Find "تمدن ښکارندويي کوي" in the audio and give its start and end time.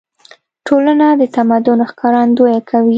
1.35-2.89